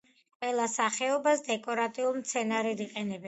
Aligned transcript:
ყველა 0.37 0.63
სახეობას 0.75 1.45
დეკორატიულ 1.51 2.19
მცენარედ 2.23 2.85
იყენებენ. 2.89 3.19